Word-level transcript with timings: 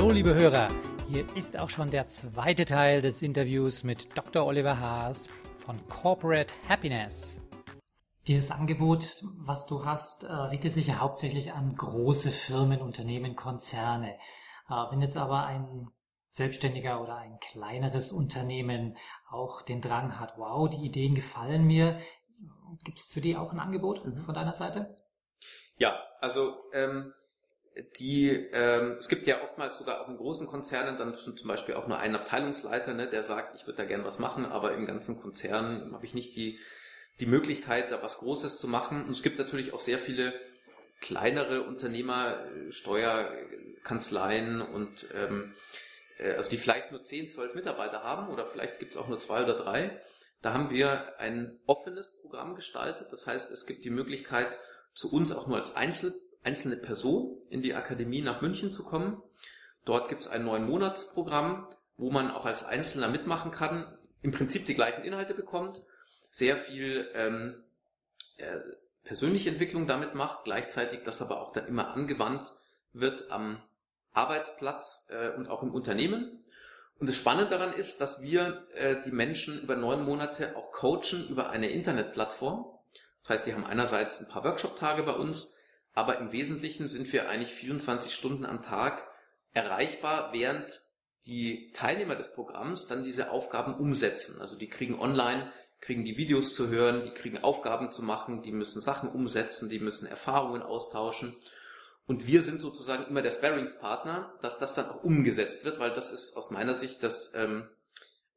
Hallo 0.00 0.12
liebe 0.12 0.34
Hörer, 0.34 0.68
hier 1.10 1.26
ist 1.36 1.58
auch 1.58 1.68
schon 1.68 1.90
der 1.90 2.08
zweite 2.08 2.64
Teil 2.64 3.02
des 3.02 3.20
Interviews 3.20 3.84
mit 3.84 4.16
Dr. 4.16 4.46
Oliver 4.46 4.80
Haas 4.80 5.28
von 5.58 5.76
Corporate 5.90 6.54
Happiness. 6.66 7.38
Dieses 8.26 8.50
Angebot, 8.50 9.22
was 9.44 9.66
du 9.66 9.84
hast, 9.84 10.24
äh, 10.24 10.32
richtet 10.32 10.72
sich 10.72 10.86
ja 10.86 11.00
hauptsächlich 11.00 11.52
an 11.52 11.74
große 11.74 12.30
Firmen, 12.30 12.80
Unternehmen, 12.80 13.36
Konzerne. 13.36 14.14
Äh, 14.70 14.72
wenn 14.90 15.02
jetzt 15.02 15.18
aber 15.18 15.44
ein 15.44 15.88
Selbstständiger 16.28 17.02
oder 17.02 17.16
ein 17.16 17.38
kleineres 17.38 18.10
Unternehmen 18.10 18.96
auch 19.30 19.60
den 19.60 19.82
Drang 19.82 20.18
hat, 20.18 20.38
wow, 20.38 20.66
die 20.70 20.82
Ideen 20.82 21.14
gefallen 21.14 21.64
mir, 21.64 21.98
gibt 22.84 23.00
es 23.00 23.04
für 23.04 23.20
die 23.20 23.36
auch 23.36 23.52
ein 23.52 23.60
Angebot 23.60 24.02
mhm. 24.06 24.16
von 24.16 24.34
deiner 24.34 24.54
Seite? 24.54 24.96
Ja, 25.76 25.94
also 26.22 26.56
ähm, 26.72 27.12
die, 27.98 28.30
ähm, 28.52 28.96
es 28.98 29.08
gibt 29.08 29.26
ja 29.26 29.42
oftmals 29.42 29.78
sogar 29.78 30.00
auch 30.00 30.08
in 30.08 30.16
großen 30.16 30.46
Konzernen 30.46 30.98
dann 30.98 31.14
zum 31.14 31.36
Beispiel 31.46 31.74
auch 31.74 31.86
nur 31.86 31.98
einen 31.98 32.16
Abteilungsleiter, 32.16 32.94
ne, 32.94 33.08
der 33.08 33.22
sagt, 33.22 33.56
ich 33.56 33.66
würde 33.66 33.78
da 33.78 33.84
gern 33.84 34.04
was 34.04 34.18
machen, 34.18 34.44
aber 34.44 34.74
im 34.74 34.86
ganzen 34.86 35.20
Konzern 35.20 35.92
habe 35.92 36.04
ich 36.04 36.14
nicht 36.14 36.34
die, 36.34 36.58
die 37.20 37.26
Möglichkeit, 37.26 37.92
da 37.92 38.02
was 38.02 38.18
Großes 38.18 38.58
zu 38.58 38.66
machen. 38.66 39.04
Und 39.04 39.10
es 39.10 39.22
gibt 39.22 39.38
natürlich 39.38 39.72
auch 39.72 39.80
sehr 39.80 39.98
viele 39.98 40.34
kleinere 41.00 41.62
Unternehmer, 41.62 42.44
Steuerkanzleien 42.70 44.60
und 44.60 45.06
ähm, 45.14 45.54
äh, 46.18 46.32
also 46.32 46.50
die 46.50 46.58
vielleicht 46.58 46.90
nur 46.90 47.04
10, 47.04 47.28
12 47.28 47.54
Mitarbeiter 47.54 48.02
haben 48.02 48.28
oder 48.32 48.46
vielleicht 48.46 48.78
gibt 48.78 48.92
es 48.92 48.98
auch 48.98 49.08
nur 49.08 49.18
zwei 49.18 49.44
oder 49.44 49.54
drei. 49.54 50.00
Da 50.42 50.54
haben 50.54 50.70
wir 50.70 51.18
ein 51.18 51.58
offenes 51.66 52.20
Programm 52.20 52.54
gestaltet. 52.54 53.12
Das 53.12 53.26
heißt, 53.26 53.50
es 53.52 53.66
gibt 53.66 53.84
die 53.84 53.90
Möglichkeit, 53.90 54.58
zu 54.94 55.12
uns 55.12 55.32
auch 55.32 55.46
nur 55.46 55.56
als 55.56 55.76
Einzel 55.76 56.14
einzelne 56.42 56.76
Person 56.76 57.36
in 57.50 57.62
die 57.62 57.74
Akademie 57.74 58.22
nach 58.22 58.40
München 58.40 58.70
zu 58.70 58.84
kommen. 58.84 59.22
Dort 59.84 60.08
gibt 60.08 60.22
es 60.22 60.28
ein 60.28 60.44
neun 60.44 60.66
Monatsprogramm, 60.66 61.68
wo 61.96 62.10
man 62.10 62.30
auch 62.30 62.46
als 62.46 62.64
Einzelner 62.64 63.08
mitmachen 63.08 63.50
kann, 63.50 63.86
im 64.22 64.32
Prinzip 64.32 64.66
die 64.66 64.74
gleichen 64.74 65.04
Inhalte 65.04 65.34
bekommt, 65.34 65.82
sehr 66.30 66.56
viel 66.56 67.08
ähm, 67.14 67.62
äh, 68.36 68.58
persönliche 69.04 69.50
Entwicklung 69.50 69.86
damit 69.86 70.14
macht, 70.14 70.44
gleichzeitig 70.44 71.02
das 71.02 71.22
aber 71.22 71.40
auch 71.40 71.52
dann 71.52 71.66
immer 71.66 71.88
angewandt 71.94 72.52
wird 72.92 73.30
am 73.30 73.62
Arbeitsplatz 74.12 75.08
äh, 75.10 75.30
und 75.30 75.48
auch 75.48 75.62
im 75.62 75.72
Unternehmen. 75.72 76.38
Und 76.98 77.08
das 77.08 77.16
Spannende 77.16 77.50
daran 77.50 77.72
ist, 77.72 78.00
dass 78.00 78.22
wir 78.22 78.66
äh, 78.74 78.96
die 79.04 79.10
Menschen 79.10 79.62
über 79.62 79.74
neun 79.74 80.04
Monate 80.04 80.54
auch 80.56 80.70
coachen 80.70 81.26
über 81.28 81.50
eine 81.50 81.70
Internetplattform. 81.70 82.66
Das 83.22 83.30
heißt, 83.30 83.46
die 83.46 83.54
haben 83.54 83.64
einerseits 83.64 84.20
ein 84.20 84.28
paar 84.28 84.44
Workshop-Tage 84.44 85.02
bei 85.02 85.12
uns, 85.12 85.56
aber 85.94 86.18
im 86.18 86.32
Wesentlichen 86.32 86.88
sind 86.88 87.12
wir 87.12 87.28
eigentlich 87.28 87.52
24 87.52 88.14
Stunden 88.14 88.44
am 88.44 88.62
Tag 88.62 89.06
erreichbar, 89.52 90.32
während 90.32 90.82
die 91.26 91.70
Teilnehmer 91.72 92.16
des 92.16 92.32
Programms 92.32 92.86
dann 92.86 93.04
diese 93.04 93.30
Aufgaben 93.30 93.74
umsetzen. 93.74 94.40
Also 94.40 94.56
die 94.56 94.68
kriegen 94.68 94.98
online, 94.98 95.52
kriegen 95.80 96.04
die 96.04 96.16
Videos 96.16 96.54
zu 96.54 96.68
hören, 96.68 97.04
die 97.04 97.14
kriegen 97.14 97.38
Aufgaben 97.38 97.90
zu 97.90 98.02
machen, 98.02 98.42
die 98.42 98.52
müssen 98.52 98.80
Sachen 98.80 99.10
umsetzen, 99.10 99.68
die 99.68 99.80
müssen 99.80 100.06
Erfahrungen 100.06 100.62
austauschen. 100.62 101.36
Und 102.06 102.26
wir 102.26 102.42
sind 102.42 102.60
sozusagen 102.60 103.06
immer 103.06 103.22
der 103.22 103.30
Sparringspartner, 103.30 104.34
dass 104.42 104.58
das 104.58 104.74
dann 104.74 104.88
auch 104.90 105.04
umgesetzt 105.04 105.64
wird, 105.64 105.78
weil 105.78 105.94
das 105.94 106.10
ist 106.10 106.36
aus 106.36 106.50
meiner 106.50 106.74
Sicht 106.74 107.02
das 107.04 107.34
ähm, 107.34 107.68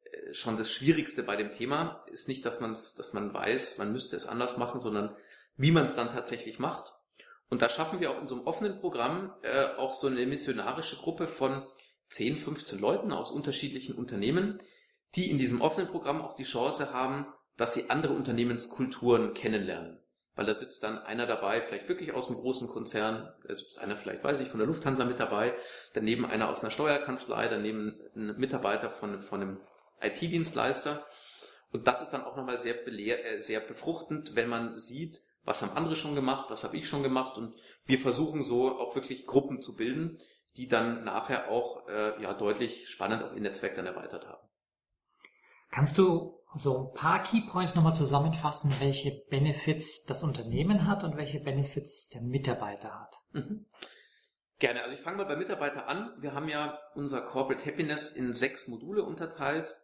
äh, 0.03 0.33
schon 0.33 0.57
das 0.57 0.71
Schwierigste 0.71 1.23
bei 1.23 1.35
dem 1.35 1.51
Thema. 1.51 2.05
Ist 2.11 2.27
nicht, 2.27 2.45
dass 2.45 2.59
man 2.59 2.73
dass 2.73 3.13
man 3.13 3.33
weiß, 3.33 3.77
man 3.77 3.91
müsste 3.91 4.15
es 4.15 4.27
anders 4.27 4.57
machen, 4.57 4.79
sondern 4.79 5.15
wie 5.57 5.71
man 5.71 5.85
es 5.85 5.95
dann 5.95 6.11
tatsächlich 6.13 6.59
macht. 6.59 6.93
Und 7.53 7.61
da 7.61 7.69
schaffen 7.69 7.99
wir 7.99 8.09
auch 8.09 8.19
in 8.19 8.27
so 8.27 8.33
einem 8.33 8.47
offenen 8.47 8.79
Programm 8.79 9.31
äh, 9.43 9.65
auch 9.77 9.93
so 9.93 10.07
eine 10.07 10.25
missionarische 10.25 10.95
Gruppe 10.95 11.27
von 11.27 11.61
10, 12.07 12.35
15 12.35 12.79
Leuten 12.79 13.11
aus 13.11 13.29
unterschiedlichen 13.29 13.93
Unternehmen, 13.93 14.57
die 15.13 15.29
in 15.29 15.37
diesem 15.37 15.61
offenen 15.61 15.87
Programm 15.87 16.23
auch 16.23 16.33
die 16.33 16.45
Chance 16.45 16.95
haben, 16.95 17.27
dass 17.55 17.75
sie 17.75 17.91
andere 17.91 18.13
Unternehmenskulturen 18.13 19.35
kennenlernen. 19.35 19.99
Weil 20.33 20.47
da 20.47 20.55
sitzt 20.55 20.81
dann 20.81 20.97
einer 20.97 21.27
dabei, 21.27 21.61
vielleicht 21.61 21.87
wirklich 21.87 22.11
aus 22.15 22.27
einem 22.27 22.39
großen 22.39 22.69
Konzern, 22.69 23.31
es 23.47 23.61
ist 23.61 23.77
einer 23.77 23.97
vielleicht, 23.97 24.23
weiß 24.23 24.39
ich, 24.39 24.47
von 24.47 24.57
der 24.57 24.65
Lufthansa 24.65 25.05
mit 25.05 25.19
dabei, 25.19 25.53
daneben 25.93 26.25
einer 26.25 26.49
aus 26.49 26.61
einer 26.61 26.71
Steuerkanzlei, 26.71 27.49
daneben 27.49 27.99
ein 28.15 28.35
Mitarbeiter 28.39 28.89
von, 28.89 29.21
von 29.21 29.41
einem 29.43 29.59
IT-Dienstleister. 30.01 31.05
Und 31.71 31.87
das 31.87 32.01
ist 32.01 32.09
dann 32.09 32.23
auch 32.23 32.35
nochmal 32.35 32.57
sehr, 32.57 32.73
belehr, 32.73 33.23
äh, 33.23 33.43
sehr 33.43 33.59
befruchtend, 33.59 34.35
wenn 34.35 34.49
man 34.49 34.79
sieht, 34.79 35.21
was 35.43 35.61
haben 35.61 35.75
andere 35.75 35.95
schon 35.95 36.15
gemacht, 36.15 36.49
was 36.49 36.63
habe 36.63 36.77
ich 36.77 36.87
schon 36.87 37.03
gemacht 37.03 37.37
und 37.37 37.55
wir 37.85 37.99
versuchen 37.99 38.43
so 38.43 38.77
auch 38.77 38.95
wirklich 38.95 39.25
Gruppen 39.25 39.61
zu 39.61 39.75
bilden, 39.75 40.19
die 40.55 40.67
dann 40.67 41.03
nachher 41.03 41.49
auch 41.49 41.87
äh, 41.87 42.21
ja 42.21 42.33
deutlich 42.33 42.89
spannend 42.89 43.23
auch 43.23 43.33
ihr 43.33 43.41
Netzwerk 43.41 43.75
dann 43.75 43.85
erweitert 43.85 44.27
haben. 44.27 44.47
Kannst 45.69 45.97
du 45.97 46.39
so 46.53 46.91
ein 46.91 46.93
paar 46.93 47.23
Keypoints 47.23 47.73
nochmal 47.75 47.95
zusammenfassen, 47.95 48.73
welche 48.79 49.23
Benefits 49.29 50.05
das 50.05 50.21
Unternehmen 50.21 50.87
hat 50.87 51.03
und 51.03 51.17
welche 51.17 51.39
Benefits 51.39 52.09
der 52.09 52.21
Mitarbeiter 52.21 53.01
hat? 53.01 53.15
Mhm. 53.31 53.65
Gerne. 54.59 54.83
Also 54.83 54.93
ich 54.93 55.01
fange 55.01 55.17
mal 55.17 55.25
bei 55.25 55.35
Mitarbeiter 55.35 55.87
an. 55.87 56.13
Wir 56.19 56.33
haben 56.33 56.47
ja 56.47 56.79
unser 56.93 57.21
Corporate 57.21 57.65
Happiness 57.65 58.15
in 58.15 58.33
sechs 58.33 58.67
Module 58.67 59.03
unterteilt. 59.03 59.75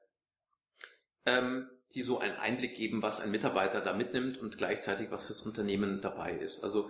Ähm, 1.26 1.70
die 1.94 2.02
so 2.02 2.20
einen 2.20 2.36
Einblick 2.36 2.76
geben, 2.76 3.02
was 3.02 3.20
ein 3.20 3.32
Mitarbeiter 3.32 3.82
da 3.82 3.94
mitnimmt 3.94 4.38
und 4.38 4.58
gleichzeitig 4.58 5.12
was 5.12 5.26
fürs 5.26 5.42
Unternehmen 5.42 6.02
dabei 6.02 6.34
ist. 6.34 6.64
Also 6.64 6.90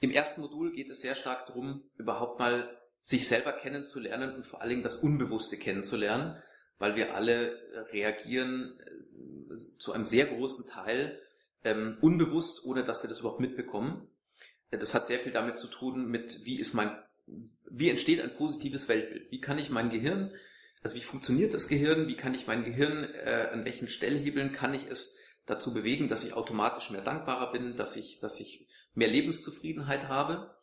im 0.00 0.10
ersten 0.10 0.42
Modul 0.42 0.72
geht 0.72 0.90
es 0.90 1.00
sehr 1.00 1.14
stark 1.14 1.46
darum, 1.46 1.82
überhaupt 1.96 2.38
mal 2.38 2.76
sich 3.00 3.28
selber 3.28 3.52
kennenzulernen 3.52 4.34
und 4.34 4.44
vor 4.44 4.60
allen 4.60 4.70
Dingen 4.70 4.82
das 4.82 4.96
Unbewusste 4.96 5.56
kennenzulernen, 5.56 6.42
weil 6.78 6.96
wir 6.96 7.14
alle 7.14 7.58
reagieren 7.92 8.78
äh, 8.80 9.56
zu 9.78 9.92
einem 9.92 10.04
sehr 10.04 10.26
großen 10.26 10.68
Teil 10.68 11.18
ähm, 11.64 11.98
unbewusst, 12.00 12.64
ohne 12.66 12.84
dass 12.84 13.02
wir 13.02 13.08
das 13.08 13.20
überhaupt 13.20 13.40
mitbekommen. 13.40 14.08
Das 14.70 14.92
hat 14.92 15.06
sehr 15.06 15.20
viel 15.20 15.32
damit 15.32 15.56
zu 15.56 15.68
tun 15.68 16.08
mit, 16.08 16.44
wie 16.44 16.58
ist 16.58 16.74
mein, 16.74 16.90
wie 17.70 17.88
entsteht 17.88 18.20
ein 18.20 18.34
positives 18.34 18.88
Weltbild? 18.88 19.30
Wie 19.30 19.40
kann 19.40 19.58
ich 19.58 19.70
mein 19.70 19.88
Gehirn 19.88 20.32
also 20.86 20.94
wie 20.94 21.00
funktioniert 21.00 21.52
das 21.52 21.66
Gehirn? 21.66 22.06
Wie 22.06 22.14
kann 22.14 22.32
ich 22.32 22.46
mein 22.46 22.62
Gehirn, 22.62 23.02
äh, 23.02 23.48
an 23.52 23.64
welchen 23.64 23.88
Stellhebeln 23.88 24.52
kann 24.52 24.72
ich 24.72 24.86
es 24.88 25.18
dazu 25.44 25.74
bewegen, 25.74 26.06
dass 26.06 26.22
ich 26.22 26.34
automatisch 26.34 26.90
mehr 26.90 27.00
dankbarer 27.00 27.50
bin, 27.50 27.74
dass 27.74 27.96
ich, 27.96 28.20
dass 28.20 28.38
ich 28.38 28.68
mehr 28.94 29.08
Lebenszufriedenheit 29.08 30.06
habe? 30.06 30.56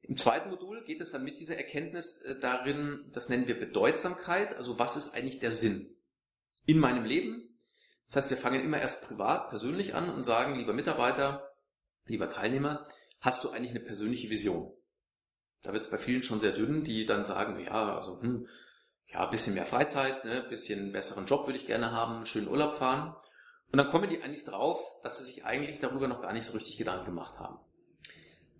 Im 0.00 0.16
zweiten 0.16 0.48
Modul 0.48 0.82
geht 0.86 1.02
es 1.02 1.10
dann 1.10 1.22
mit 1.22 1.38
dieser 1.38 1.58
Erkenntnis 1.58 2.22
äh, 2.22 2.40
darin, 2.40 3.04
das 3.12 3.28
nennen 3.28 3.46
wir 3.46 3.60
Bedeutsamkeit, 3.60 4.56
also 4.56 4.78
was 4.78 4.96
ist 4.96 5.14
eigentlich 5.14 5.38
der 5.38 5.50
Sinn 5.52 5.98
in 6.64 6.78
meinem 6.78 7.04
Leben? 7.04 7.60
Das 8.06 8.16
heißt, 8.16 8.30
wir 8.30 8.38
fangen 8.38 8.64
immer 8.64 8.80
erst 8.80 9.06
privat, 9.06 9.50
persönlich 9.50 9.94
an 9.94 10.08
und 10.08 10.22
sagen, 10.22 10.54
lieber 10.54 10.72
Mitarbeiter, 10.72 11.52
lieber 12.06 12.30
Teilnehmer, 12.30 12.88
hast 13.20 13.44
du 13.44 13.50
eigentlich 13.50 13.72
eine 13.72 13.84
persönliche 13.84 14.30
Vision? 14.30 14.72
Da 15.60 15.74
wird 15.74 15.82
es 15.82 15.90
bei 15.90 15.98
vielen 15.98 16.22
schon 16.22 16.40
sehr 16.40 16.52
dünn, 16.52 16.84
die 16.84 17.04
dann 17.04 17.26
sagen, 17.26 17.60
ja, 17.60 17.98
also 17.98 18.18
hm, 18.22 18.48
ja, 19.12 19.26
bisschen 19.26 19.54
mehr 19.54 19.66
Freizeit, 19.66 20.24
ne, 20.24 20.42
bisschen 20.48 20.92
besseren 20.92 21.26
Job 21.26 21.46
würde 21.46 21.58
ich 21.58 21.66
gerne 21.66 21.92
haben, 21.92 22.24
schönen 22.26 22.48
Urlaub 22.48 22.76
fahren. 22.76 23.14
Und 23.70 23.78
dann 23.78 23.90
kommen 23.90 24.10
die 24.10 24.22
eigentlich 24.22 24.44
drauf, 24.44 24.80
dass 25.02 25.18
sie 25.18 25.24
sich 25.24 25.44
eigentlich 25.44 25.78
darüber 25.78 26.08
noch 26.08 26.22
gar 26.22 26.32
nicht 26.32 26.44
so 26.44 26.52
richtig 26.52 26.78
Gedanken 26.78 27.06
gemacht 27.06 27.38
haben. 27.38 27.58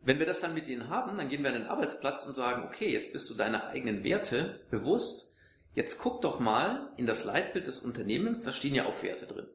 Wenn 0.05 0.19
wir 0.19 0.27
das 0.27 0.41
dann 0.41 0.55
mit 0.55 0.67
ihnen 0.67 0.89
haben, 0.89 1.17
dann 1.17 1.29
gehen 1.29 1.43
wir 1.43 1.51
an 1.51 1.61
den 1.61 1.69
Arbeitsplatz 1.69 2.25
und 2.27 2.35
sagen, 2.35 2.65
okay, 2.65 2.91
jetzt 2.91 3.13
bist 3.13 3.31
du 3.31 3.35
deine 3.35 3.67
eigenen 3.69 4.05
Werte 4.05 4.67
bewusst. 4.71 5.37
Jetzt 5.75 5.99
guck 6.01 6.23
doch 6.23 6.41
mal 6.41 6.93
in 6.97 7.07
das 7.07 7.25
Leitbild 7.25 7.67
des 7.67 7.81
Unternehmens, 7.81 8.43
da 8.43 8.53
stehen 8.53 8.75
ja 8.75 8.87
auch 8.87 9.03
Werte 9.03 9.27
drin. 9.27 9.49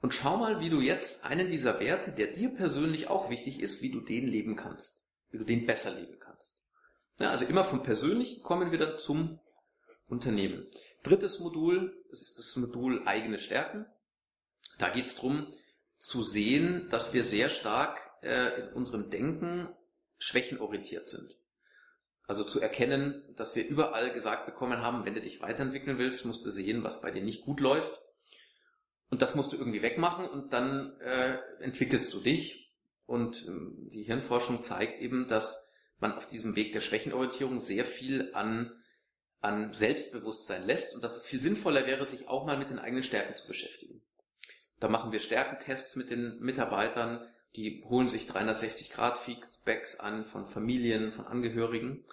Und 0.00 0.14
schau 0.14 0.38
mal, 0.38 0.60
wie 0.60 0.70
du 0.70 0.80
jetzt 0.80 1.26
einen 1.26 1.48
dieser 1.48 1.78
Werte, 1.78 2.10
der 2.10 2.28
dir 2.28 2.48
persönlich 2.54 3.08
auch 3.08 3.28
wichtig 3.28 3.60
ist, 3.60 3.82
wie 3.82 3.90
du 3.90 4.00
den 4.00 4.26
leben 4.26 4.56
kannst. 4.56 5.08
Wie 5.30 5.38
du 5.38 5.44
den 5.44 5.66
besser 5.66 5.92
leben 5.92 6.18
kannst. 6.18 6.64
Ja, 7.20 7.30
also 7.30 7.44
immer 7.44 7.64
vom 7.64 7.82
Persönlichen 7.82 8.42
kommen 8.42 8.72
wir 8.72 8.78
dann 8.78 8.98
zum 8.98 9.40
Unternehmen. 10.10 10.66
Drittes 11.02 11.40
Modul, 11.40 12.04
ist 12.10 12.38
das 12.38 12.56
Modul 12.56 13.06
eigene 13.06 13.38
Stärken. 13.38 13.86
Da 14.78 14.90
geht 14.90 15.06
es 15.06 15.14
darum 15.14 15.46
zu 15.98 16.22
sehen, 16.22 16.88
dass 16.90 17.14
wir 17.14 17.24
sehr 17.24 17.48
stark 17.48 17.98
äh, 18.22 18.60
in 18.60 18.72
unserem 18.72 19.10
Denken 19.10 19.68
schwächenorientiert 20.18 21.08
sind. 21.08 21.36
Also 22.26 22.44
zu 22.44 22.60
erkennen, 22.60 23.24
dass 23.36 23.56
wir 23.56 23.66
überall 23.66 24.12
gesagt 24.12 24.46
bekommen 24.46 24.82
haben, 24.82 25.04
wenn 25.04 25.14
du 25.14 25.20
dich 25.20 25.40
weiterentwickeln 25.40 25.98
willst, 25.98 26.24
musst 26.26 26.44
du 26.46 26.50
sehen, 26.50 26.84
was 26.84 27.00
bei 27.00 27.10
dir 27.10 27.22
nicht 27.22 27.44
gut 27.44 27.60
läuft. 27.60 28.00
Und 29.10 29.22
das 29.22 29.34
musst 29.34 29.52
du 29.52 29.56
irgendwie 29.56 29.82
wegmachen 29.82 30.28
und 30.28 30.52
dann 30.52 30.98
äh, 31.00 31.38
entwickelst 31.60 32.14
du 32.14 32.20
dich. 32.20 32.72
Und 33.06 33.46
ähm, 33.48 33.88
die 33.92 34.04
Hirnforschung 34.04 34.62
zeigt 34.62 35.00
eben, 35.00 35.26
dass 35.26 35.74
man 35.98 36.12
auf 36.12 36.28
diesem 36.28 36.54
Weg 36.54 36.72
der 36.72 36.80
Schwächenorientierung 36.80 37.58
sehr 37.58 37.84
viel 37.84 38.32
an, 38.34 38.72
an 39.40 39.72
Selbstbewusstsein 39.72 40.66
lässt 40.66 40.94
und 40.94 41.02
dass 41.02 41.16
es 41.16 41.26
viel 41.26 41.40
sinnvoller 41.40 41.86
wäre, 41.86 42.04
sich 42.04 42.28
auch 42.28 42.44
mal 42.44 42.58
mit 42.58 42.70
den 42.70 42.78
eigenen 42.78 43.02
Stärken 43.02 43.36
zu 43.36 43.46
beschäftigen. 43.46 44.02
Da 44.80 44.88
machen 44.88 45.12
wir 45.12 45.20
Stärkentests 45.20 45.96
mit 45.96 46.10
den 46.10 46.38
Mitarbeitern, 46.40 47.26
die 47.56 47.84
holen 47.88 48.08
sich 48.08 48.26
360 48.26 48.90
Grad 48.90 49.18
Feedbacks 49.18 49.98
an 49.98 50.24
von 50.24 50.46
Familien, 50.46 51.12
von 51.12 51.26
Angehörigen. 51.26 52.04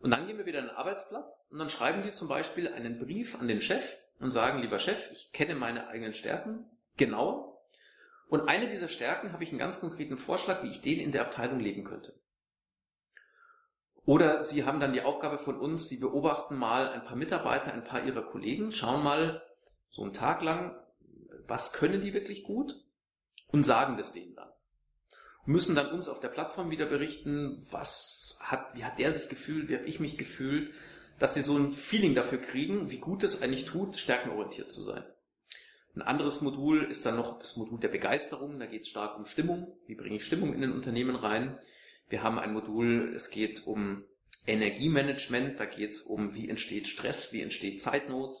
Und 0.00 0.10
dann 0.10 0.26
gehen 0.26 0.38
wir 0.38 0.46
wieder 0.46 0.58
an 0.60 0.66
den 0.66 0.76
Arbeitsplatz 0.76 1.48
und 1.52 1.58
dann 1.58 1.70
schreiben 1.70 2.02
die 2.02 2.10
zum 2.10 2.28
Beispiel 2.28 2.68
einen 2.68 2.98
Brief 2.98 3.38
an 3.38 3.48
den 3.48 3.60
Chef 3.60 3.98
und 4.18 4.30
sagen, 4.30 4.60
lieber 4.60 4.78
Chef, 4.78 5.10
ich 5.12 5.32
kenne 5.32 5.54
meine 5.54 5.88
eigenen 5.88 6.14
Stärken 6.14 6.64
genauer. 6.96 7.62
Und 8.28 8.48
eine 8.48 8.68
dieser 8.68 8.88
Stärken 8.88 9.32
habe 9.32 9.44
ich 9.44 9.50
einen 9.50 9.58
ganz 9.58 9.80
konkreten 9.80 10.16
Vorschlag, 10.16 10.62
wie 10.62 10.70
ich 10.70 10.80
den 10.80 11.00
in 11.00 11.12
der 11.12 11.22
Abteilung 11.22 11.60
leben 11.60 11.84
könnte. 11.84 12.14
Oder 14.10 14.42
Sie 14.42 14.64
haben 14.64 14.80
dann 14.80 14.92
die 14.92 15.02
Aufgabe 15.02 15.38
von 15.38 15.60
uns, 15.60 15.88
Sie 15.88 16.00
beobachten 16.00 16.56
mal 16.56 16.88
ein 16.88 17.04
paar 17.04 17.16
Mitarbeiter, 17.16 17.72
ein 17.72 17.84
paar 17.84 18.04
Ihrer 18.04 18.22
Kollegen, 18.22 18.72
schauen 18.72 19.04
mal 19.04 19.40
so 19.88 20.02
einen 20.02 20.12
Tag 20.12 20.42
lang, 20.42 20.74
was 21.46 21.72
können 21.72 22.00
die 22.00 22.12
wirklich 22.12 22.42
gut 22.42 22.74
und 23.52 23.62
sagen 23.62 23.96
das 23.96 24.12
denen 24.12 24.34
dann 24.34 24.50
müssen 25.50 25.74
dann 25.74 25.90
uns 25.90 26.08
auf 26.08 26.20
der 26.20 26.28
Plattform 26.28 26.70
wieder 26.70 26.86
berichten, 26.86 27.56
was 27.70 28.38
hat, 28.42 28.74
wie 28.74 28.84
hat 28.84 28.98
der 28.98 29.12
sich 29.12 29.28
gefühlt, 29.28 29.68
wie 29.68 29.76
habe 29.76 29.86
ich 29.86 30.00
mich 30.00 30.16
gefühlt, 30.16 30.72
dass 31.18 31.34
sie 31.34 31.42
so 31.42 31.56
ein 31.56 31.72
Feeling 31.72 32.14
dafür 32.14 32.38
kriegen, 32.38 32.90
wie 32.90 32.98
gut 32.98 33.22
es 33.24 33.42
eigentlich 33.42 33.64
tut, 33.64 33.96
stärkenorientiert 33.96 34.70
zu 34.70 34.82
sein. 34.82 35.02
Ein 35.94 36.02
anderes 36.02 36.40
Modul 36.40 36.84
ist 36.84 37.04
dann 37.04 37.16
noch 37.16 37.38
das 37.38 37.56
Modul 37.56 37.80
der 37.80 37.88
Begeisterung, 37.88 38.60
da 38.60 38.66
geht 38.66 38.82
es 38.82 38.88
stark 38.88 39.18
um 39.18 39.24
Stimmung, 39.24 39.76
wie 39.86 39.96
bringe 39.96 40.16
ich 40.16 40.24
Stimmung 40.24 40.54
in 40.54 40.60
den 40.60 40.72
Unternehmen 40.72 41.16
rein. 41.16 41.58
Wir 42.10 42.22
haben 42.22 42.38
ein 42.38 42.52
Modul, 42.52 43.14
es 43.14 43.30
geht 43.30 43.66
um 43.66 44.04
Energiemanagement, 44.46 45.58
da 45.58 45.64
geht 45.64 45.90
es 45.90 46.02
um, 46.02 46.34
wie 46.34 46.48
entsteht 46.48 46.88
Stress, 46.88 47.32
wie 47.32 47.40
entsteht 47.40 47.80
Zeitnot, 47.80 48.36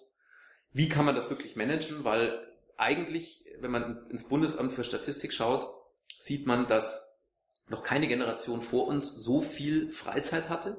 wie 0.72 0.88
kann 0.88 1.04
man 1.04 1.14
das 1.14 1.30
wirklich 1.30 1.56
managen, 1.56 2.04
weil 2.04 2.46
eigentlich, 2.76 3.44
wenn 3.60 3.70
man 3.70 4.06
ins 4.10 4.28
Bundesamt 4.28 4.72
für 4.72 4.84
Statistik 4.84 5.32
schaut, 5.32 5.72
sieht 6.18 6.46
man, 6.46 6.66
dass 6.66 7.28
noch 7.68 7.82
keine 7.82 8.08
Generation 8.08 8.62
vor 8.62 8.86
uns 8.88 9.14
so 9.14 9.40
viel 9.40 9.92
Freizeit 9.92 10.48
hatte. 10.48 10.76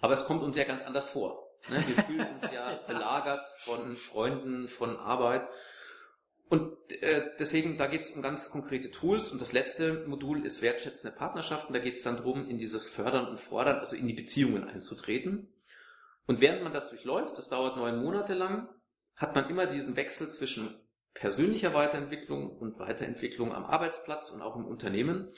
Aber 0.00 0.14
es 0.14 0.24
kommt 0.24 0.42
uns 0.42 0.56
ja 0.56 0.64
ganz 0.64 0.82
anders 0.82 1.08
vor. 1.08 1.46
Ne? 1.68 1.84
Wir 1.86 2.04
fühlen 2.04 2.34
uns 2.34 2.50
ja 2.52 2.74
belagert 2.86 3.48
von 3.60 3.96
Freunden, 3.96 4.68
von 4.68 4.96
Arbeit. 4.96 5.48
Und 6.48 6.76
äh, 7.02 7.30
deswegen, 7.38 7.76
da 7.76 7.86
geht 7.86 8.02
es 8.02 8.12
um 8.12 8.22
ganz 8.22 8.50
konkrete 8.50 8.90
Tools. 8.90 9.30
Und 9.30 9.40
das 9.40 9.52
letzte 9.52 10.06
Modul 10.06 10.46
ist 10.46 10.62
wertschätzende 10.62 11.16
Partnerschaften. 11.16 11.72
Da 11.72 11.80
geht 11.80 11.94
es 11.94 12.02
dann 12.02 12.16
darum, 12.16 12.48
in 12.48 12.58
dieses 12.58 12.88
Fördern 12.88 13.26
und 13.26 13.40
Fordern, 13.40 13.78
also 13.78 13.96
in 13.96 14.06
die 14.06 14.14
Beziehungen 14.14 14.64
einzutreten. 14.64 15.52
Und 16.26 16.40
während 16.40 16.62
man 16.62 16.72
das 16.72 16.88
durchläuft, 16.88 17.38
das 17.38 17.48
dauert 17.48 17.76
neun 17.76 18.02
Monate 18.02 18.34
lang, 18.34 18.68
hat 19.16 19.34
man 19.34 19.48
immer 19.48 19.66
diesen 19.66 19.96
Wechsel 19.96 20.28
zwischen 20.28 20.80
persönlicher 21.14 21.74
Weiterentwicklung 21.74 22.56
und 22.56 22.78
Weiterentwicklung 22.78 23.52
am 23.52 23.64
Arbeitsplatz 23.64 24.30
und 24.30 24.42
auch 24.42 24.56
im 24.56 24.66
Unternehmen. 24.66 25.32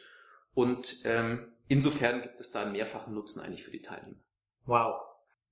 Und 0.55 1.01
ähm, 1.05 1.53
insofern 1.69 2.23
gibt 2.23 2.41
es 2.41 2.51
da 2.51 2.63
einen 2.63 2.73
mehrfachen 2.73 3.15
Nutzen 3.15 3.41
eigentlich 3.41 3.63
für 3.63 3.71
die 3.71 3.83
Teilnehmer. 3.83 4.19
Wow. 4.67 5.08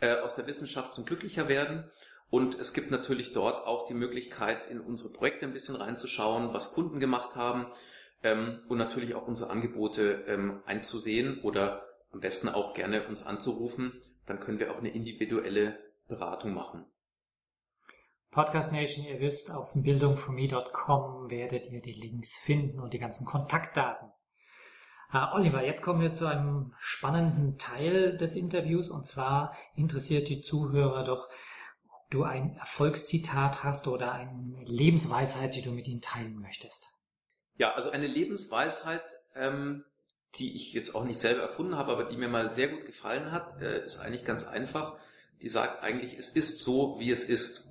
äh, 0.00 0.16
aus 0.16 0.36
der 0.36 0.46
Wissenschaft 0.46 0.94
zum 0.94 1.04
glücklicher 1.04 1.48
werden. 1.48 1.90
Und 2.30 2.58
es 2.58 2.72
gibt 2.72 2.90
natürlich 2.90 3.32
dort 3.32 3.66
auch 3.66 3.86
die 3.86 3.94
Möglichkeit, 3.94 4.66
in 4.66 4.80
unsere 4.80 5.12
Projekte 5.12 5.46
ein 5.46 5.52
bisschen 5.52 5.76
reinzuschauen, 5.76 6.54
was 6.54 6.74
Kunden 6.74 7.00
gemacht 7.00 7.34
haben 7.34 7.66
ähm, 8.22 8.60
und 8.68 8.78
natürlich 8.78 9.14
auch 9.14 9.26
unsere 9.26 9.50
Angebote 9.50 10.24
ähm, 10.26 10.62
einzusehen 10.64 11.40
oder 11.42 11.86
am 12.12 12.20
besten 12.20 12.48
auch 12.48 12.74
gerne 12.74 13.06
uns 13.08 13.26
anzurufen. 13.26 14.00
Dann 14.26 14.38
können 14.38 14.60
wir 14.60 14.72
auch 14.72 14.78
eine 14.78 14.90
individuelle 14.90 15.78
Beratung 16.06 16.54
machen. 16.54 16.86
Podcast 18.30 18.70
Nation, 18.70 19.04
ihr 19.06 19.18
wisst, 19.18 19.50
auf 19.50 19.72
bildungforme.com 19.74 21.30
werdet 21.30 21.66
ihr 21.66 21.80
die 21.80 21.94
Links 21.94 22.38
finden 22.38 22.78
und 22.78 22.92
die 22.92 23.00
ganzen 23.00 23.26
Kontaktdaten. 23.26 24.12
Uh, 25.12 25.34
Oliver, 25.34 25.64
jetzt 25.64 25.82
kommen 25.82 26.00
wir 26.00 26.12
zu 26.12 26.26
einem 26.26 26.72
spannenden 26.78 27.58
Teil 27.58 28.16
des 28.16 28.36
Interviews 28.36 28.90
und 28.90 29.04
zwar 29.06 29.56
interessiert 29.74 30.28
die 30.28 30.40
Zuhörer 30.40 31.02
doch, 31.04 31.28
ob 31.88 32.10
du 32.10 32.22
ein 32.22 32.54
Erfolgszitat 32.56 33.64
hast 33.64 33.88
oder 33.88 34.12
eine 34.12 34.62
Lebensweisheit, 34.64 35.56
die 35.56 35.62
du 35.62 35.72
mit 35.72 35.88
ihnen 35.88 36.00
teilen 36.00 36.38
möchtest. 36.38 36.92
Ja, 37.56 37.72
also 37.72 37.90
eine 37.90 38.06
Lebensweisheit, 38.06 39.02
ähm, 39.34 39.84
die 40.36 40.54
ich 40.54 40.72
jetzt 40.74 40.94
auch 40.94 41.04
nicht 41.04 41.18
selber 41.18 41.42
erfunden 41.42 41.76
habe, 41.76 41.90
aber 41.90 42.04
die 42.04 42.16
mir 42.16 42.28
mal 42.28 42.50
sehr 42.50 42.68
gut 42.68 42.86
gefallen 42.86 43.32
hat, 43.32 43.60
äh, 43.60 43.84
ist 43.84 43.98
eigentlich 43.98 44.24
ganz 44.24 44.44
einfach. 44.44 44.96
Die 45.42 45.48
sagt 45.48 45.82
eigentlich, 45.82 46.14
es 46.14 46.28
ist 46.28 46.60
so, 46.60 47.00
wie 47.00 47.10
es 47.10 47.24
ist 47.24 47.70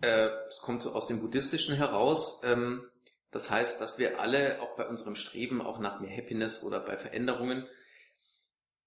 äh, 0.00 0.28
es 0.48 0.60
kommt 0.60 0.82
so 0.82 0.92
aus 0.92 1.06
dem 1.06 1.20
Buddhistischen 1.20 1.74
heraus. 1.74 2.42
Ähm, 2.44 2.84
das 3.36 3.50
heißt, 3.50 3.82
dass 3.82 3.98
wir 3.98 4.18
alle 4.18 4.62
auch 4.62 4.76
bei 4.76 4.88
unserem 4.88 5.14
Streben 5.14 5.60
auch 5.60 5.78
nach 5.78 6.00
mehr 6.00 6.16
Happiness 6.16 6.64
oder 6.64 6.80
bei 6.80 6.96
Veränderungen 6.96 7.66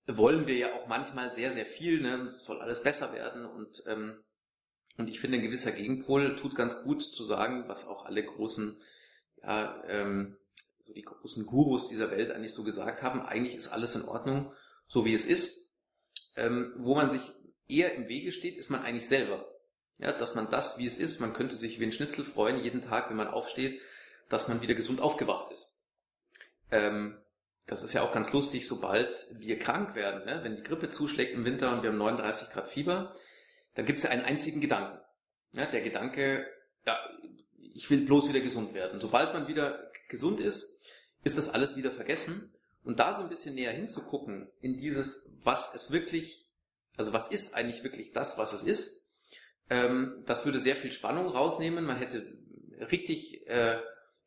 wollen 0.08 0.48
wir 0.48 0.56
ja 0.56 0.74
auch 0.74 0.88
manchmal 0.88 1.30
sehr, 1.30 1.52
sehr 1.52 1.68
viel. 1.68 2.02
Ne? 2.02 2.24
Es 2.24 2.46
soll 2.46 2.60
alles 2.60 2.82
besser 2.82 3.14
werden 3.14 3.46
und 3.46 3.84
ähm, 3.86 4.24
und 4.98 5.08
ich 5.08 5.20
finde, 5.20 5.38
ein 5.38 5.44
gewisser 5.44 5.72
Gegenpol 5.72 6.36
tut 6.36 6.56
ganz 6.56 6.84
gut 6.84 7.04
zu 7.04 7.24
sagen, 7.24 7.66
was 7.68 7.86
auch 7.86 8.06
alle 8.06 8.26
großen, 8.26 8.82
ja, 9.44 9.84
ähm, 9.88 10.36
so 10.80 10.94
die 10.94 11.04
großen 11.04 11.46
Gurus 11.46 11.90
dieser 11.90 12.10
Welt 12.10 12.32
eigentlich 12.32 12.54
so 12.54 12.64
gesagt 12.64 13.04
haben. 13.04 13.22
Eigentlich 13.22 13.56
ist 13.56 13.68
alles 13.68 13.96
in 13.96 14.02
Ordnung, 14.02 14.52
so 14.88 15.06
wie 15.06 15.14
es 15.14 15.28
ist. 15.28 15.76
Ähm, 16.36 16.74
wo 16.80 16.96
man 16.96 17.12
sich 17.12 17.22
eher 17.68 17.94
im 17.94 18.08
Wege 18.08 18.32
steht, 18.32 18.58
ist 18.58 18.72
man 18.72 18.82
eigentlich 18.82 19.08
selber. 19.08 19.48
Ja, 20.00 20.12
dass 20.12 20.34
man 20.34 20.50
das, 20.50 20.80
wie 20.80 20.88
es 20.88 20.98
ist, 20.98 21.22
man 21.22 21.34
könnte 21.34 21.56
sich 21.56 21.80
wie 21.80 21.86
ein 21.86 21.92
Schnitzel 21.92 22.26
freuen, 22.26 22.58
jeden 22.58 22.82
Tag, 22.82 23.10
wenn 23.10 23.18
man 23.18 23.28
aufsteht, 23.28 23.80
dass 24.30 24.48
man 24.48 24.62
wieder 24.62 24.76
gesund 24.76 25.02
aufgewacht 25.02 25.52
ist. 25.52 25.86
Ähm, 26.72 27.18
das 27.66 27.84
ist 27.84 27.94
ja 27.94 28.02
auch 28.02 28.14
ganz 28.14 28.32
lustig, 28.32 28.68
sobald 28.68 29.28
wir 29.32 29.60
krank 29.60 29.96
werden, 29.96 30.26
ne? 30.26 30.40
wenn 30.44 30.56
die 30.56 30.64
Grippe 30.64 30.90
zuschlägt 30.90 31.34
im 31.34 31.46
Winter 31.46 31.72
und 31.72 31.84
wir 31.84 31.90
haben 31.90 31.98
39 31.98 32.50
Grad 32.50 32.68
Fieber, 32.68 33.14
dann 33.76 33.86
gibt 33.86 33.98
es 33.98 34.04
ja 34.04 34.10
einen 34.10 34.24
einzigen 34.24 34.62
Gedanken. 34.62 35.00
Ja, 35.52 35.66
der 35.66 35.82
Gedanke, 35.82 36.48
ja, 36.86 37.00
ich 37.58 37.90
will 37.90 38.06
bloß 38.06 38.30
wieder 38.30 38.40
gesund 38.40 38.74
werden. 38.74 39.00
Sobald 39.00 39.34
man 39.34 39.48
wieder 39.48 39.92
gesund 40.10 40.40
ist, 40.40 40.84
ist 41.24 41.38
das 41.38 41.50
alles 41.50 41.76
wieder 41.76 41.92
vergessen. 41.92 42.54
Und 42.84 43.00
da 43.00 43.14
so 43.14 43.22
ein 43.22 43.30
bisschen 43.30 43.56
näher 43.56 43.72
hinzugucken 43.72 44.50
in 44.62 44.78
dieses, 44.78 45.38
was 45.44 45.76
es 45.76 45.92
wirklich, 45.92 46.48
also 46.98 47.14
was 47.14 47.28
ist 47.30 47.54
eigentlich 47.54 47.84
wirklich 47.84 48.14
das, 48.14 48.38
was 48.38 48.54
es 48.54 48.64
ist, 48.64 49.12
ähm, 49.70 50.24
das 50.26 50.46
würde 50.46 50.60
sehr 50.60 50.76
viel 50.76 50.92
Spannung 50.92 51.28
rausnehmen. 51.28 51.86
Man 51.86 51.98
hätte 51.98 52.26
richtig 52.92 53.48
äh, 53.48 53.80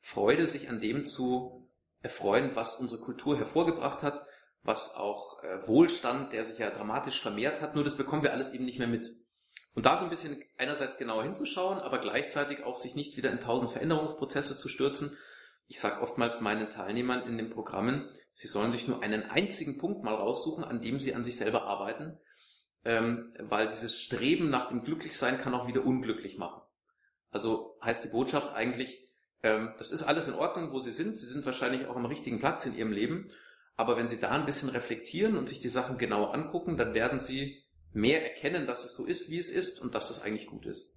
Freude, 0.03 0.47
sich 0.47 0.69
an 0.69 0.81
dem 0.81 1.07
zu 1.07 1.71
erfreuen, 2.03 2.51
was 2.55 2.77
unsere 2.77 3.01
Kultur 3.01 3.39
hervorgebracht 3.39 4.03
hat, 4.03 4.27
was 4.63 4.95
auch 4.95 5.43
äh, 5.43 5.67
Wohlstand, 5.67 6.35
der 6.35 6.45
sich 6.45 6.59
ja 6.59 6.69
dramatisch 6.69 7.21
vermehrt 7.21 7.63
hat. 7.63 7.75
Nur 7.75 7.85
das 7.85 7.97
bekommen 7.97 8.23
wir 8.23 8.33
alles 8.33 8.53
eben 8.53 8.67
nicht 8.67 8.79
mehr 8.79 8.89
mit. 8.89 9.09
Und 9.75 9.87
da 9.87 9.97
so 9.97 10.05
ein 10.05 10.11
bisschen 10.11 10.43
einerseits 10.59 10.99
genauer 10.99 11.23
hinzuschauen, 11.23 11.79
aber 11.79 11.99
gleichzeitig 11.99 12.63
auch 12.63 12.77
sich 12.77 12.95
nicht 12.95 13.17
wieder 13.17 13.31
in 13.31 13.41
tausend 13.41 13.73
Veränderungsprozesse 13.73 14.59
zu 14.59 14.69
stürzen. 14.69 15.17
Ich 15.67 15.81
sage 15.81 16.03
oftmals 16.03 16.43
meinen 16.43 16.69
Teilnehmern 16.69 17.23
in 17.23 17.39
den 17.39 17.49
Programmen, 17.49 18.11
sie 18.35 18.49
sollen 18.49 18.73
sich 18.73 18.87
nur 18.87 19.03
einen 19.03 19.23
einzigen 19.23 19.79
Punkt 19.79 20.05
mal 20.05 20.15
raussuchen, 20.15 20.65
an 20.65 20.83
dem 20.83 21.01
sie 21.01 21.15
an 21.15 21.25
sich 21.25 21.39
selber 21.39 21.63
arbeiten 21.63 22.19
ähm, 22.85 23.35
weil 23.39 23.69
dieses 23.69 24.01
Streben 24.01 24.51
nach 24.51 24.69
dem 24.69 24.83
Glücklichsein 24.83 25.39
kann 25.39 25.55
auch 25.55 25.67
wieder 25.67 25.85
unglücklich 25.85 26.39
machen. 26.39 26.63
Also 27.31 27.79
heißt 27.83 28.05
die 28.05 28.09
Botschaft 28.09 28.53
eigentlich, 28.55 29.02
ähm, 29.43 29.73
das 29.79 29.91
ist 29.91 30.03
alles 30.03 30.29
in 30.29 30.35
Ordnung, 30.35 30.73
wo 30.73 30.81
Sie 30.81 30.91
sind. 30.91 31.19
Sie 31.19 31.27
sind 31.27 31.45
wahrscheinlich 31.45 31.87
auch 31.87 31.97
am 31.97 32.07
richtigen 32.07 32.39
Platz 32.39 32.67
in 32.67 32.77
Ihrem 32.77 32.93
Leben. 32.93 33.31
Aber 33.77 33.97
wenn 33.97 34.09
Sie 34.09 34.21
da 34.21 34.31
ein 34.31 34.47
bisschen 34.47 34.69
reflektieren 34.69 35.37
und 35.37 35.49
sich 35.49 35.61
die 35.61 35.69
Sachen 35.69 35.99
genauer 35.99 36.35
angucken, 36.35 36.77
dann 36.77 36.95
werden 36.95 37.21
Sie 37.21 37.63
mehr 37.93 38.23
erkennen, 38.23 38.67
dass 38.67 38.85
es 38.85 38.95
so 38.95 39.05
ist, 39.05 39.31
wie 39.31 39.39
es 39.39 39.51
ist 39.51 39.81
und 39.81 39.95
dass 39.95 40.09
das 40.09 40.23
eigentlich 40.23 40.47
gut 40.47 40.67
ist. 40.67 40.93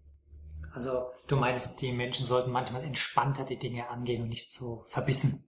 Also 0.74 1.12
du 1.28 1.38
meinst, 1.38 1.82
die 1.82 1.94
Menschen 1.94 2.26
sollten 2.26 2.52
manchmal 2.52 2.84
entspannter 2.84 3.46
die 3.46 3.58
Dinge 3.58 3.90
angehen 3.90 4.24
und 4.24 4.30
nicht 4.30 4.52
so 4.52 4.84
verbissen. 4.86 5.48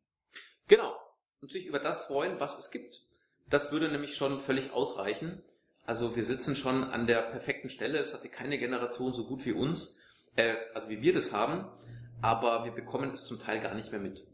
Genau. 0.68 0.94
Und 1.42 1.52
sich 1.52 1.66
über 1.66 1.80
das 1.80 2.06
freuen, 2.06 2.40
was 2.40 2.58
es 2.58 2.72
gibt. 2.72 3.04
Das 3.50 3.72
würde 3.72 3.90
nämlich 3.90 4.16
schon 4.16 4.40
völlig 4.40 4.72
ausreichen. 4.72 5.44
Also 5.86 6.16
wir 6.16 6.26
sitzen 6.26 6.56
schon 6.56 6.84
an 6.84 7.08
der 7.08 7.22
perfekten 7.22 7.70
Stelle. 7.70 8.00
Es 8.00 8.14
hatte 8.14 8.30
keine 8.30 8.58
Generation 8.58 9.14
so 9.14 9.26
gut 9.26 9.46
wie 9.46 9.54
uns, 9.54 10.00
äh, 10.36 10.56
also 10.74 10.90
wie 10.90 11.02
wir 11.02 11.14
das 11.14 11.32
haben, 11.32 11.66
aber 12.22 12.66
wir 12.66 12.72
bekommen 12.72 13.12
es 13.12 13.26
zum 13.26 13.40
Teil 13.40 13.60
gar 13.60 13.76
nicht 13.76 13.92
mehr 13.92 14.02
mit. 14.02 14.28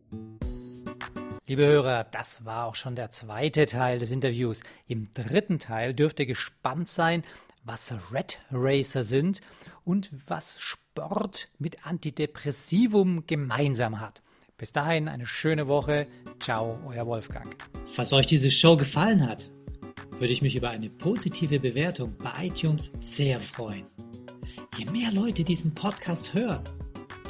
Liebe 1.45 1.65
Hörer, 1.65 2.05
das 2.05 2.45
war 2.45 2.65
auch 2.65 2.75
schon 2.75 2.95
der 2.95 3.11
zweite 3.11 3.65
Teil 3.65 3.99
des 3.99 4.11
Interviews. 4.11 4.61
Im 4.87 5.11
dritten 5.11 5.59
Teil 5.59 5.93
dürft 5.93 6.19
ihr 6.19 6.25
gespannt 6.25 6.87
sein, 6.87 7.23
was 7.63 7.93
Red 8.11 8.39
Racer 8.51 9.03
sind 9.03 9.41
und 9.83 10.09
was 10.27 10.59
Sport 10.59 11.49
mit 11.59 11.85
Antidepressivum 11.85 13.25
gemeinsam 13.27 13.99
hat. 13.99 14.21
Bis 14.57 14.71
dahin 14.71 15.09
eine 15.09 15.25
schöne 15.25 15.67
Woche. 15.67 16.07
Ciao, 16.39 16.79
euer 16.85 17.05
Wolfgang. 17.05 17.55
Falls 17.93 18.13
euch 18.13 18.25
diese 18.25 18.49
Show 18.49 18.77
gefallen 18.77 19.27
hat, 19.27 19.51
würde 20.11 20.31
ich 20.31 20.41
mich 20.41 20.55
über 20.55 20.69
eine 20.69 20.89
positive 20.89 21.59
Bewertung 21.59 22.15
bei 22.19 22.47
iTunes 22.47 22.91
sehr 23.01 23.41
freuen. 23.41 23.85
Je 24.77 24.85
mehr 24.85 25.11
Leute 25.11 25.43
diesen 25.43 25.75
Podcast 25.75 26.33
hören, 26.33 26.63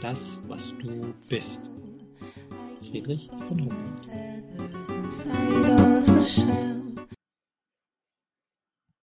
das, 0.00 0.42
was 0.48 0.74
du 0.78 1.14
bist. 1.28 1.62
Friedrich 2.90 3.28
von 3.46 3.60
Humboldt. 3.60 4.08